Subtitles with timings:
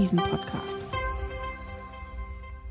[0.00, 0.86] Devisen-Podcast.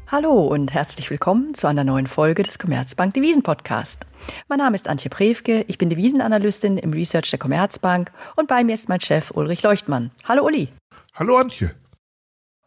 [0.08, 4.08] Hallo und herzlich willkommen zu einer neuen Folge des Commerzbank Devisen Podcast.
[4.48, 8.74] Mein Name ist Antje Prewke, ich bin Devisenanalystin im Research der Commerzbank und bei mir
[8.74, 10.10] ist mein Chef Ulrich Leuchtmann.
[10.28, 10.70] Hallo Uli.
[11.14, 11.76] Hallo Antje.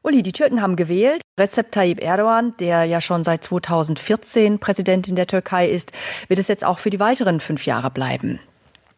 [0.04, 1.22] Uli, die Türken haben gewählt.
[1.40, 5.90] Recep Tayyip Erdogan, der ja schon seit 2014 Präsident in der Türkei ist,
[6.28, 8.38] wird es jetzt auch für die weiteren fünf Jahre bleiben.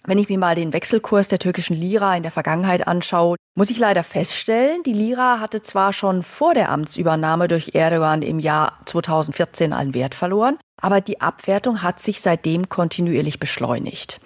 [0.07, 3.79] Wenn ich mir mal den Wechselkurs der türkischen Lira in der Vergangenheit anschaue, muss ich
[3.79, 9.73] leider feststellen, die Lira hatte zwar schon vor der Amtsübernahme durch Erdogan im Jahr 2014
[9.73, 14.21] einen Wert verloren, aber die Abwertung hat sich seitdem kontinuierlich beschleunigt.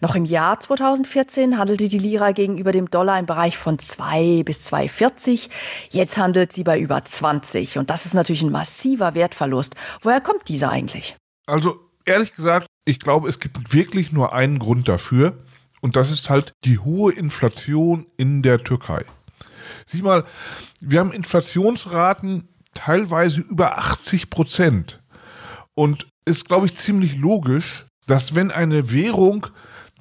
[0.00, 4.66] Noch im Jahr 2014 handelte die Lira gegenüber dem Dollar im Bereich von 2 bis
[4.72, 5.48] 2,40.
[5.90, 9.76] Jetzt handelt sie bei über 20 und das ist natürlich ein massiver Wertverlust.
[10.00, 11.14] Woher kommt dieser eigentlich?
[11.46, 15.38] Also ehrlich gesagt, ich glaube, es gibt wirklich nur einen Grund dafür.
[15.80, 19.04] Und das ist halt die hohe Inflation in der Türkei.
[19.86, 20.24] Sieh mal,
[20.80, 25.00] wir haben Inflationsraten teilweise über 80 Prozent.
[25.74, 29.46] Und ist, glaube ich, ziemlich logisch, dass wenn eine Währung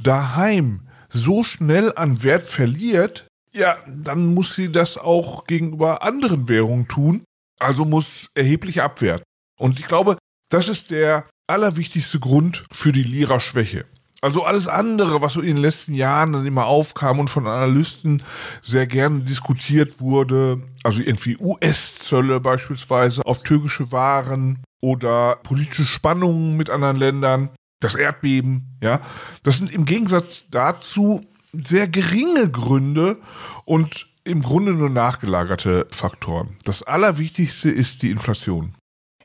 [0.02, 6.88] daheim so schnell an Wert verliert, ja, dann muss sie das auch gegenüber anderen Währungen
[6.88, 7.23] tun.
[7.59, 9.23] Also muss erheblich abwerten.
[9.58, 10.17] Und ich glaube,
[10.50, 13.86] das ist der allerwichtigste Grund für die Lira-Schwäche.
[14.22, 18.22] Also alles andere, was so in den letzten Jahren dann immer aufkam und von Analysten
[18.61, 26.69] sehr gerne diskutiert wurde, also irgendwie US-Zölle beispielsweise auf türkische Waren oder politische Spannungen mit
[26.69, 29.00] anderen Ländern, das Erdbeben, ja,
[29.44, 31.22] das sind im Gegensatz dazu
[31.53, 33.17] sehr geringe Gründe
[33.63, 36.58] und im Grunde nur nachgelagerte Faktoren.
[36.66, 38.75] Das Allerwichtigste ist die Inflation.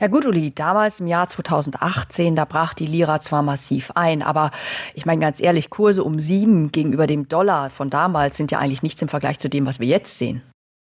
[0.01, 4.51] Ja gut, Uli, damals im Jahr 2018, da brach die Lira zwar massiv ein, aber
[4.93, 8.83] ich meine ganz ehrlich, Kurse um sieben gegenüber dem Dollar von damals sind ja eigentlich
[8.83, 10.43] nichts im Vergleich zu dem, was wir jetzt sehen.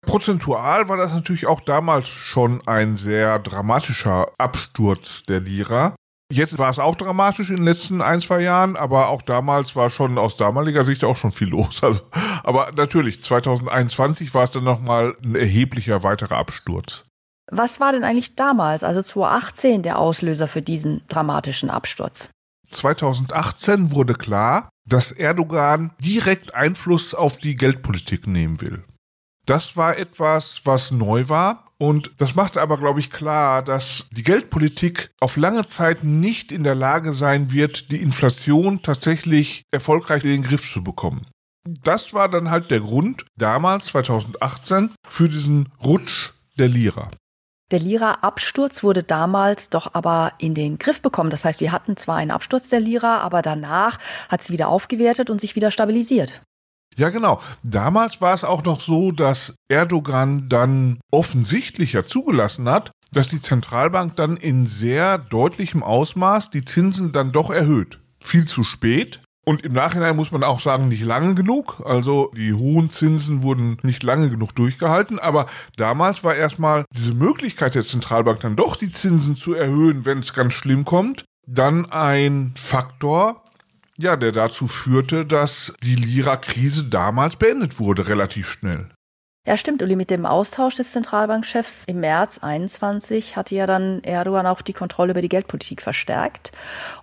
[0.06, 5.96] Prozentual war das natürlich auch damals schon ein sehr dramatischer Absturz der Lira.
[6.32, 9.90] Jetzt war es auch dramatisch in den letzten ein, zwei Jahren, aber auch damals war
[9.90, 11.84] schon aus damaliger Sicht auch schon viel los.
[11.84, 12.02] Also,
[12.44, 17.06] aber natürlich, 2021 war es dann nochmal ein erheblicher weiterer Absturz.
[17.52, 22.30] Was war denn eigentlich damals, also 2018, der Auslöser für diesen dramatischen Absturz?
[22.70, 28.84] 2018 wurde klar, dass Erdogan direkt Einfluss auf die Geldpolitik nehmen will.
[29.46, 31.68] Das war etwas, was neu war.
[31.78, 36.64] Und das machte aber, glaube ich, klar, dass die Geldpolitik auf lange Zeit nicht in
[36.64, 41.28] der Lage sein wird, die Inflation tatsächlich erfolgreich in den Griff zu bekommen.
[41.66, 47.12] Das war dann halt der Grund damals, 2018, für diesen Rutsch der Lira.
[47.74, 51.32] Der Lira-Absturz wurde damals doch aber in den Griff bekommen.
[51.32, 53.98] Das heißt, wir hatten zwar einen Absturz der Lira, aber danach
[54.30, 56.40] hat sie wieder aufgewertet und sich wieder stabilisiert.
[56.96, 57.42] Ja, genau.
[57.64, 64.18] Damals war es auch noch so, dass Erdogan dann offensichtlicher zugelassen hat, dass die Zentralbank
[64.18, 68.00] dann in sehr deutlichem Ausmaß die Zinsen dann doch erhöht.
[68.20, 71.82] Viel zu spät, und im Nachhinein muss man auch sagen, nicht lange genug.
[71.86, 75.20] Also die hohen Zinsen wurden nicht lange genug durchgehalten.
[75.20, 80.20] Aber damals war erstmal diese Möglichkeit der Zentralbank dann doch die Zinsen zu erhöhen, wenn
[80.20, 83.44] es ganz schlimm kommt, dann ein Faktor,
[83.98, 88.90] ja, der dazu führte, dass die Lira-Krise damals beendet wurde, relativ schnell.
[89.46, 89.98] Ja, stimmt, Uli.
[89.98, 95.12] Mit dem Austausch des Zentralbankchefs im März 21 hatte ja dann Erdogan auch die Kontrolle
[95.12, 96.54] über die Geldpolitik verstärkt.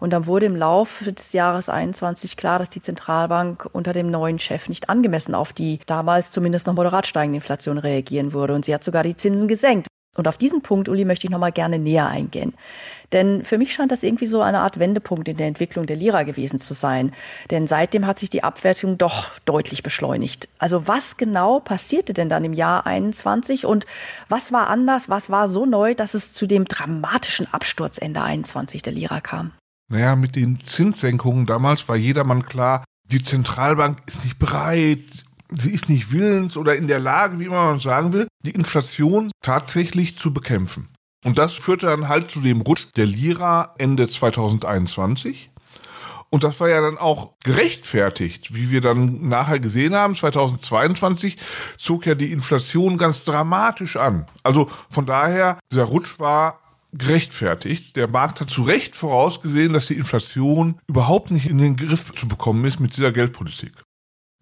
[0.01, 4.39] Und dann wurde im Laufe des Jahres 21 klar, dass die Zentralbank unter dem neuen
[4.39, 8.55] Chef nicht angemessen auf die damals zumindest noch moderat steigende Inflation reagieren würde.
[8.55, 9.90] Und sie hat sogar die Zinsen gesenkt.
[10.21, 12.53] Und auf diesen Punkt, Uli, möchte ich nochmal gerne näher eingehen.
[13.13, 16.25] Denn für mich scheint das irgendwie so eine Art Wendepunkt in der Entwicklung der Lira
[16.25, 17.13] gewesen zu sein.
[17.51, 20.51] Denn seitdem hat sich die Abwertung doch deutlich beschleunigt.
[20.59, 23.87] Also was genau passierte denn dann im Jahr 21 und
[24.29, 28.83] was war anders, was war so neu, dass es zu dem dramatischen Absturz Ende 21
[28.83, 29.53] der Lira kam?
[29.89, 35.25] Naja, mit den Zinssenkungen damals war jedermann klar, die Zentralbank ist nicht bereit,
[35.57, 39.31] sie ist nicht willens oder in der Lage, wie immer man sagen will, die Inflation
[39.43, 40.89] tatsächlich zu bekämpfen.
[41.25, 45.51] Und das führte dann halt zu dem Rutsch der Lira Ende 2021.
[46.31, 50.15] Und das war ja dann auch gerechtfertigt, wie wir dann nachher gesehen haben.
[50.15, 51.37] 2022
[51.77, 54.27] zog ja die Inflation ganz dramatisch an.
[54.45, 56.61] Also von daher, dieser Rutsch war
[56.93, 57.97] gerechtfertigt.
[57.97, 62.29] Der Markt hat zu Recht vorausgesehen, dass die Inflation überhaupt nicht in den Griff zu
[62.29, 63.73] bekommen ist mit dieser Geldpolitik.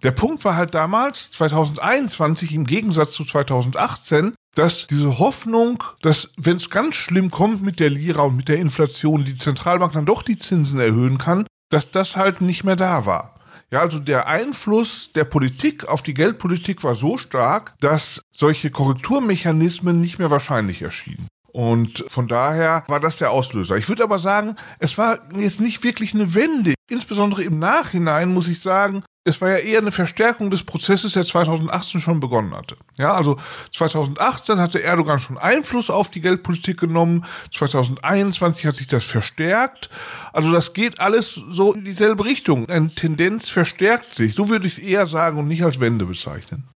[0.04, 6.56] Der Punkt war halt damals, 2021 im Gegensatz zu 2018, dass diese Hoffnung, dass wenn
[6.56, 10.22] es ganz schlimm kommt mit der Lira und mit der Inflation, die Zentralbank dann doch
[10.22, 13.34] die Zinsen erhöhen kann, dass das halt nicht mehr da war.
[13.70, 20.00] Ja, also der Einfluss der Politik auf die Geldpolitik war so stark, dass solche Korrekturmechanismen
[20.00, 21.26] nicht mehr wahrscheinlich erschienen.
[21.52, 23.76] Und von daher war das der Auslöser.
[23.76, 26.74] Ich würde aber sagen, es war jetzt nicht wirklich eine Wende.
[26.90, 31.24] Insbesondere im Nachhinein muss ich sagen, es war ja eher eine Verstärkung des Prozesses, der
[31.24, 32.76] 2018 schon begonnen hatte.
[32.96, 33.36] Ja, also
[33.72, 37.26] 2018 hatte Erdogan schon Einfluss auf die Geldpolitik genommen.
[37.52, 39.90] 2021 hat sich das verstärkt.
[40.32, 42.70] Also das geht alles so in dieselbe Richtung.
[42.70, 44.34] Eine Tendenz verstärkt sich.
[44.34, 46.70] So würde ich es eher sagen und nicht als Wende bezeichnen.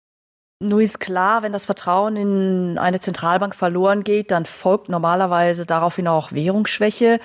[0.62, 6.06] Nur ist klar, wenn das Vertrauen in eine Zentralbank verloren geht, dann folgt normalerweise daraufhin
[6.06, 7.18] auch Währungsschwäche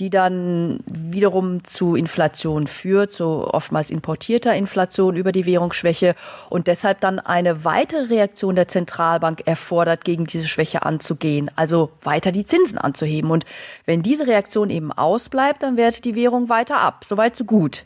[0.00, 6.16] die dann wiederum zu Inflation führt, so oftmals importierter Inflation über die Währungsschwäche
[6.50, 12.32] und deshalb dann eine weitere Reaktion der Zentralbank erfordert, gegen diese Schwäche anzugehen, also weiter
[12.32, 13.30] die Zinsen anzuheben.
[13.30, 13.44] Und
[13.86, 17.04] wenn diese Reaktion eben ausbleibt, dann wertet die Währung weiter ab.
[17.04, 17.84] Soweit so gut.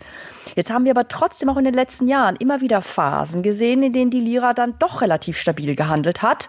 [0.57, 3.93] Jetzt haben wir aber trotzdem auch in den letzten Jahren immer wieder Phasen gesehen, in
[3.93, 6.49] denen die Lira dann doch relativ stabil gehandelt hat.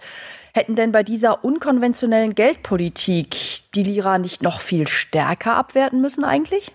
[0.53, 3.35] Hätten denn bei dieser unkonventionellen Geldpolitik
[3.75, 6.73] die Lira nicht noch viel stärker abwerten müssen eigentlich?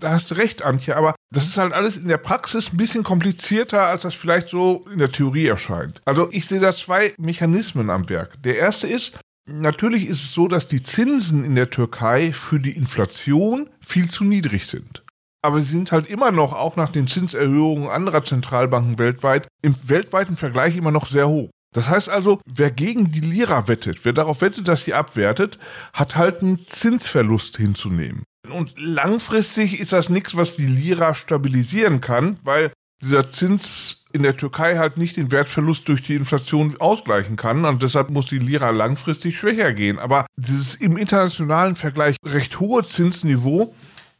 [0.00, 3.04] Da hast du recht, Antje, aber das ist halt alles in der Praxis ein bisschen
[3.04, 6.00] komplizierter, als das vielleicht so in der Theorie erscheint.
[6.04, 8.42] Also ich sehe da zwei Mechanismen am Werk.
[8.42, 12.76] Der erste ist, natürlich ist es so, dass die Zinsen in der Türkei für die
[12.76, 15.04] Inflation viel zu niedrig sind.
[15.44, 20.36] Aber sie sind halt immer noch, auch nach den Zinserhöhungen anderer Zentralbanken weltweit, im weltweiten
[20.36, 21.50] Vergleich immer noch sehr hoch.
[21.72, 25.58] Das heißt also, wer gegen die Lira wettet, wer darauf wettet, dass sie abwertet,
[25.92, 28.24] hat halt einen Zinsverlust hinzunehmen.
[28.50, 32.72] Und langfristig ist das nichts, was die Lira stabilisieren kann, weil
[33.02, 37.82] dieser Zins in der Türkei halt nicht den Wertverlust durch die Inflation ausgleichen kann und
[37.82, 39.98] deshalb muss die Lira langfristig schwächer gehen.
[39.98, 43.74] Aber dieses im internationalen Vergleich recht hohe Zinsniveau,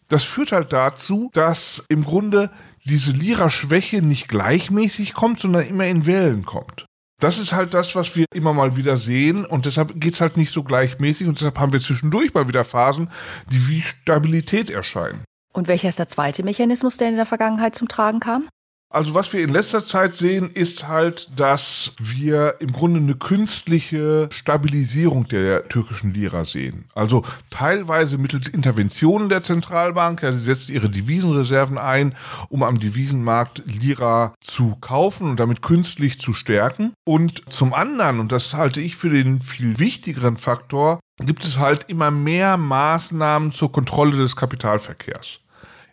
[0.09, 2.51] das führt halt dazu, dass im Grunde
[2.85, 6.87] diese Lira-Schwäche nicht gleichmäßig kommt, sondern immer in Wellen kommt
[7.23, 10.51] das ist halt das, was wir immer mal wieder sehen und deshalb geht's halt nicht
[10.51, 13.11] so gleichmäßig und deshalb haben wir zwischendurch mal wieder Phasen,
[13.51, 15.25] die wie Stabilität erscheinen.
[15.53, 18.49] Und welcher ist der zweite Mechanismus, der in der Vergangenheit zum Tragen kam?
[18.93, 24.29] Also was wir in letzter Zeit sehen, ist halt, dass wir im Grunde eine künstliche
[24.31, 26.85] Stabilisierung der türkischen Lira sehen.
[26.95, 30.23] Also teilweise mittels Interventionen der Zentralbank.
[30.23, 32.15] Ja, sie setzt ihre Devisenreserven ein,
[32.51, 36.93] um am Devisenmarkt Lira zu kaufen und damit künstlich zu stärken.
[37.07, 41.85] Und zum anderen, und das halte ich für den viel wichtigeren Faktor, gibt es halt
[41.89, 45.42] immer mehr Maßnahmen zur Kontrolle des Kapitalverkehrs.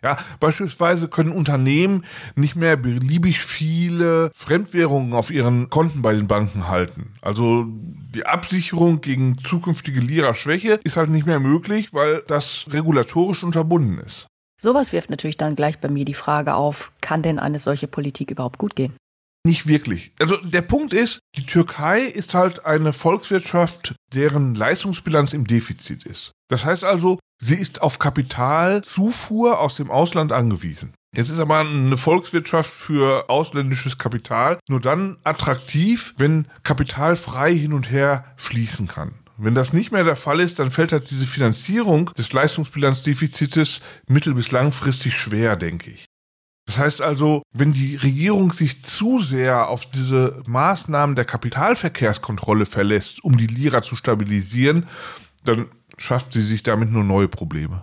[0.02, 2.04] Ja, beispielsweise können Unternehmen
[2.34, 7.14] nicht mehr beliebig viele Fremdwährungen auf ihren Konten bei den Banken halten.
[7.20, 13.98] Also die Absicherung gegen zukünftige Lira-Schwäche ist halt nicht mehr möglich, weil das regulatorisch unterbunden
[13.98, 14.26] ist.
[14.60, 18.30] Sowas wirft natürlich dann gleich bei mir die Frage auf, kann denn eine solche Politik
[18.30, 18.94] überhaupt gut gehen?
[19.46, 20.12] Nicht wirklich.
[20.20, 26.32] Also der Punkt ist, die Türkei ist halt eine Volkswirtschaft, deren Leistungsbilanz im Defizit ist.
[26.50, 30.92] Das heißt also, sie ist auf Kapitalzufuhr aus dem Ausland angewiesen.
[31.16, 37.72] Jetzt ist aber eine Volkswirtschaft für ausländisches Kapital nur dann attraktiv, wenn Kapital frei hin
[37.72, 39.14] und her fließen kann.
[39.36, 44.34] Wenn das nicht mehr der Fall ist, dann fällt halt diese Finanzierung des Leistungsbilanzdefizites mittel-
[44.34, 46.04] bis langfristig schwer, denke ich.
[46.70, 53.24] Das heißt also, wenn die Regierung sich zu sehr auf diese Maßnahmen der Kapitalverkehrskontrolle verlässt,
[53.24, 54.86] um die Lira zu stabilisieren,
[55.44, 55.66] dann
[55.98, 57.82] schafft sie sich damit nur neue Probleme.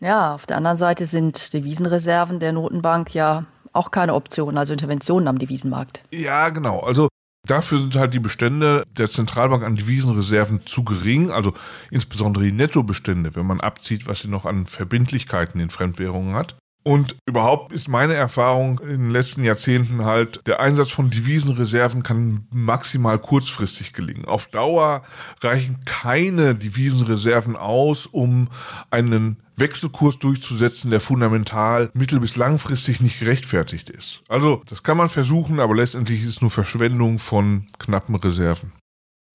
[0.00, 5.28] Ja, auf der anderen Seite sind Devisenreserven der Notenbank ja auch keine Option, also Interventionen
[5.28, 6.02] am Devisenmarkt.
[6.10, 6.80] Ja, genau.
[6.80, 7.08] Also
[7.46, 11.52] dafür sind halt die Bestände der Zentralbank an Devisenreserven zu gering, also
[11.90, 16.56] insbesondere die Nettobestände, wenn man abzieht, was sie noch an Verbindlichkeiten in Fremdwährungen hat.
[16.88, 22.46] Und überhaupt ist meine Erfahrung in den letzten Jahrzehnten halt, der Einsatz von Devisenreserven kann
[22.50, 24.24] maximal kurzfristig gelingen.
[24.24, 25.02] Auf Dauer
[25.42, 28.48] reichen keine Devisenreserven aus, um
[28.88, 34.22] einen Wechselkurs durchzusetzen, der fundamental mittel- bis langfristig nicht gerechtfertigt ist.
[34.30, 38.72] Also, das kann man versuchen, aber letztendlich ist es nur Verschwendung von knappen Reserven.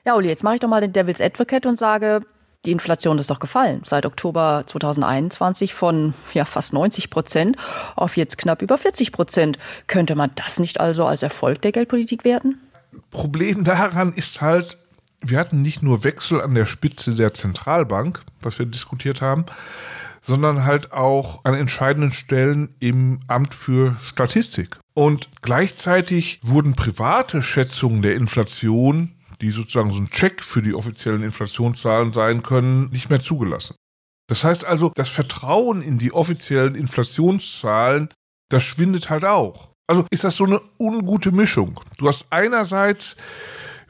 [0.08, 2.26] Ja, Uli, jetzt mache ich doch mal den Devil's Advocate und sage,
[2.66, 3.82] die Inflation ist doch gefallen.
[3.86, 7.58] Seit Oktober 2021 von ja, fast 90 Prozent
[7.96, 9.60] auf jetzt knapp über 40 Prozent.
[9.88, 12.60] Könnte man das nicht also als Erfolg der Geldpolitik werten?
[13.10, 14.78] Problem daran ist halt,
[15.22, 19.46] wir hatten nicht nur Wechsel an der Spitze der Zentralbank, was wir diskutiert haben,
[20.22, 24.78] sondern halt auch an entscheidenden Stellen im Amt für Statistik.
[24.94, 31.24] Und gleichzeitig wurden private Schätzungen der Inflation die sozusagen so ein Check für die offiziellen
[31.24, 33.76] Inflationszahlen sein können, nicht mehr zugelassen.
[34.28, 38.10] Das heißt also, das Vertrauen in die offiziellen Inflationszahlen,
[38.50, 39.70] das schwindet halt auch.
[39.88, 41.80] Also ist das so eine ungute Mischung.
[41.98, 43.18] Du hast einerseits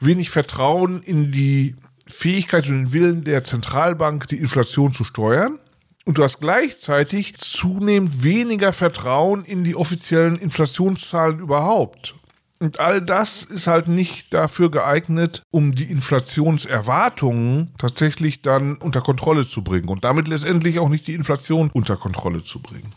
[0.00, 5.58] wenig Vertrauen in die Fähigkeit und den Willen der Zentralbank, die Inflation zu steuern.
[6.04, 12.14] Und du hast gleichzeitig zunehmend weniger Vertrauen in die offiziellen Inflationszahlen überhaupt.
[12.60, 19.46] Und all das ist halt nicht dafür geeignet, um die Inflationserwartungen tatsächlich dann unter Kontrolle
[19.46, 22.94] zu bringen und damit letztendlich auch nicht die Inflation unter Kontrolle zu bringen.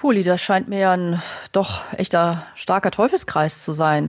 [0.00, 1.22] Puli, das scheint mir ein
[1.52, 4.06] doch echter starker Teufelskreis zu sein.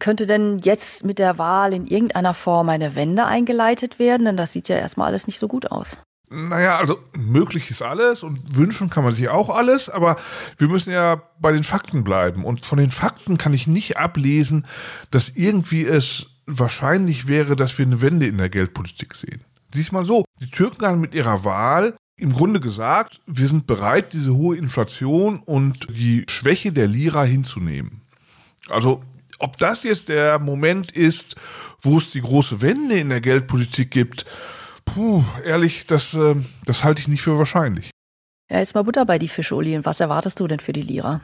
[0.00, 4.24] Könnte denn jetzt mit der Wahl in irgendeiner Form eine Wende eingeleitet werden?
[4.24, 5.96] Denn das sieht ja erstmal alles nicht so gut aus.
[6.32, 10.16] Naja, also möglich ist alles und wünschen kann man sich auch alles, aber
[10.56, 12.44] wir müssen ja bei den Fakten bleiben.
[12.44, 14.66] Und von den Fakten kann ich nicht ablesen,
[15.10, 19.44] dass irgendwie es wahrscheinlich wäre, dass wir eine Wende in der Geldpolitik sehen.
[19.74, 24.12] Siehst mal so, die Türken haben mit ihrer Wahl im Grunde gesagt, wir sind bereit,
[24.12, 28.02] diese hohe Inflation und die Schwäche der Lira hinzunehmen.
[28.68, 29.02] Also
[29.38, 31.36] ob das jetzt der Moment ist,
[31.80, 34.24] wo es die große Wende in der Geldpolitik gibt,
[34.84, 37.90] puh, ehrlich, das, äh, das halte ich nicht für wahrscheinlich.
[38.50, 39.76] Ja, jetzt mal Butter bei die Fische, Uli.
[39.76, 41.20] Und was erwartest du denn für die Lira?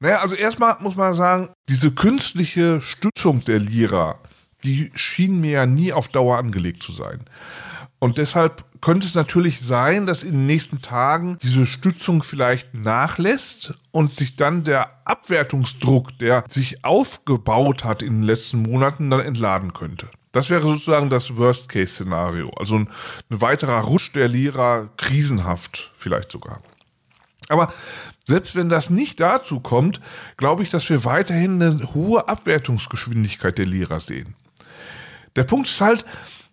[0.00, 4.20] Naja, also erstmal muss man sagen, diese künstliche Stützung der Lira,
[4.62, 7.24] die schien mir ja nie auf Dauer angelegt zu sein.
[8.00, 13.74] Und deshalb könnte es natürlich sein, dass in den nächsten Tagen diese Stützung vielleicht nachlässt
[13.90, 19.72] und sich dann der Abwertungsdruck, der sich aufgebaut hat in den letzten Monaten, dann entladen
[19.72, 20.08] könnte.
[20.32, 22.50] Das wäre sozusagen das Worst-Case-Szenario.
[22.50, 22.88] Also ein,
[23.30, 26.60] ein weiterer Rutsch der Lira, krisenhaft vielleicht sogar.
[27.48, 27.72] Aber
[28.26, 30.00] selbst wenn das nicht dazu kommt,
[30.36, 34.34] glaube ich, dass wir weiterhin eine hohe Abwertungsgeschwindigkeit der Lira sehen.
[35.36, 36.04] Der Punkt ist halt,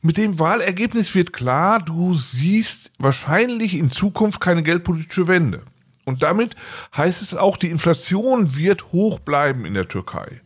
[0.02, 5.64] mit dem Wahlergebnis wird klar, du siehst wahrscheinlich in Zukunft keine geldpolitische Wende.
[6.06, 6.56] Und damit
[6.96, 10.42] heißt es auch, die Inflation wird hoch bleiben in der Türkei.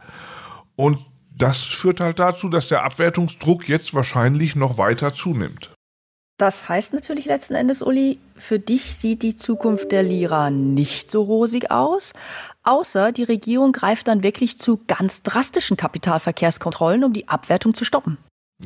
[0.78, 1.06] Und
[1.40, 5.72] das führt halt dazu, dass der Abwertungsdruck jetzt wahrscheinlich noch weiter zunimmt.
[6.38, 11.24] Das heißt natürlich letzten Endes, Uli, für dich sieht die Zukunft der Lira nicht so
[11.24, 12.14] rosig aus,
[12.64, 18.18] außer die Regierung greift dann wirklich zu ganz drastischen Kapitalverkehrskontrollen, um die Abwertung zu stoppen.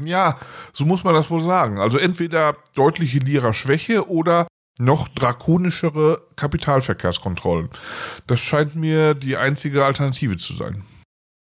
[0.03, 0.37] Ja,
[0.71, 1.79] so muss man das wohl sagen.
[1.79, 4.47] Also entweder deutliche Lira-Schwäche oder
[4.79, 7.69] noch drakonischere Kapitalverkehrskontrollen.
[8.27, 10.83] Das scheint mir die einzige Alternative zu sein.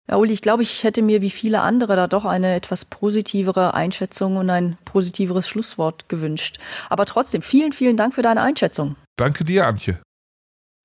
[0.07, 3.73] Ja, Uli, ich glaube, ich hätte mir wie viele andere da doch eine etwas positivere
[3.73, 6.59] Einschätzung und ein positiveres Schlusswort gewünscht.
[6.89, 8.97] Aber trotzdem, vielen, vielen Dank für deine Einschätzung.
[9.17, 9.99] Danke dir, Antje.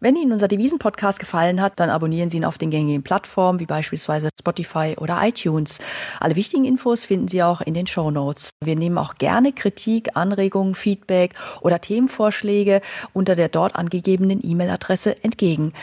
[0.02, 3.66] Wenn Ihnen unser Devisen-Podcast gefallen hat, dann abonnieren Sie ihn auf den gängigen Plattformen wie
[3.66, 5.78] beispielsweise Spotify oder iTunes.
[6.20, 8.48] Alle wichtigen Infos finden Sie auch in den Show Notes.
[8.64, 12.80] Wir nehmen auch gerne Kritik, Anregungen, Feedback oder Themenvorschläge
[13.12, 15.74] unter der dort angegebenen E-Mail-Adresse entgegen.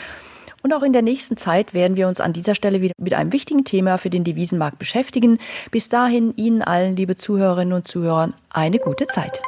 [0.62, 3.32] Und auch in der nächsten Zeit werden wir uns an dieser Stelle wieder mit einem
[3.32, 5.38] wichtigen Thema für den Devisenmarkt beschäftigen.
[5.70, 9.40] Bis dahin Ihnen allen, liebe Zuhörerinnen und Zuhörer, eine gute Zeit.